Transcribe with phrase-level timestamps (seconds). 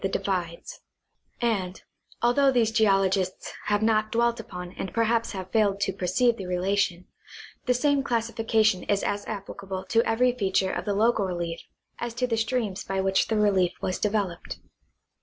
[0.01, 0.79] 33 the divides;
[1.41, 1.83] and,
[2.23, 7.05] although these geologists have not dwelt upon and perhaps have failed to perceive the relation,
[7.67, 11.59] the same classi fication is as applicable to every feature of the local relief
[11.99, 14.57] as to the streams by which the relief was developed.